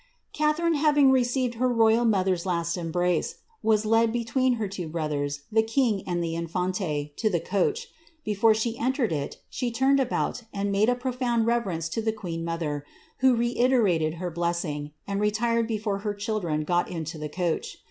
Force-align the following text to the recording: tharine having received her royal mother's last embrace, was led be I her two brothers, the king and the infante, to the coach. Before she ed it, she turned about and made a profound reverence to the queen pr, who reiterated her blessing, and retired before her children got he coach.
tharine 0.33 0.73
having 0.77 1.11
received 1.11 1.53
her 1.61 1.69
royal 1.69 2.05
mother's 2.05 2.43
last 2.43 2.75
embrace, 2.75 3.35
was 3.61 3.85
led 3.85 4.11
be 4.11 4.27
I 4.35 4.55
her 4.55 4.67
two 4.67 4.87
brothers, 4.87 5.41
the 5.51 5.61
king 5.61 6.01
and 6.07 6.23
the 6.23 6.33
infante, 6.33 7.13
to 7.17 7.29
the 7.29 7.39
coach. 7.39 7.87
Before 8.25 8.55
she 8.55 8.79
ed 8.79 8.97
it, 8.97 9.37
she 9.47 9.69
turned 9.69 9.99
about 9.99 10.41
and 10.51 10.71
made 10.71 10.89
a 10.89 10.95
profound 10.95 11.45
reverence 11.45 11.87
to 11.89 12.01
the 12.01 12.11
queen 12.11 12.43
pr, 12.57 12.77
who 13.19 13.35
reiterated 13.35 14.15
her 14.15 14.31
blessing, 14.31 14.89
and 15.05 15.21
retired 15.21 15.67
before 15.67 15.99
her 15.99 16.15
children 16.15 16.63
got 16.63 16.89
he 16.89 17.27
coach. 17.29 17.77